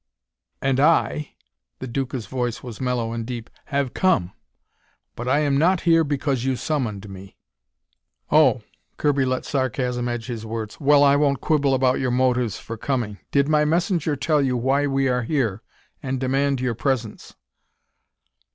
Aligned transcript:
"And 0.63 0.79
I," 0.79 1.35
the 1.77 1.85
Duca's 1.85 2.25
voice 2.25 2.63
was 2.63 2.81
mellow 2.81 3.13
and 3.13 3.23
deep 3.23 3.51
"have 3.65 3.93
come. 3.93 4.31
But 5.15 5.27
I 5.27 5.41
am 5.41 5.59
not 5.59 5.81
here 5.81 6.03
because 6.03 6.43
you 6.43 6.55
summoned 6.55 7.07
me." 7.07 7.37
"Oh!" 8.31 8.63
Kirby 8.97 9.25
let 9.25 9.45
sarcasm 9.45 10.07
edge 10.09 10.25
his 10.25 10.43
words. 10.43 10.79
"Well, 10.79 11.03
I 11.03 11.15
won't 11.17 11.39
quibble 11.39 11.75
about 11.75 11.99
your 11.99 12.09
motives 12.09 12.57
for 12.57 12.77
coming. 12.77 13.19
Did 13.29 13.47
my 13.47 13.63
messenger 13.63 14.15
tell 14.15 14.41
you 14.41 14.57
why 14.57 14.87
we 14.87 15.07
are 15.07 15.21
here 15.21 15.61
and 16.01 16.19
demand 16.19 16.61
your 16.61 16.73
presence?" 16.73 17.35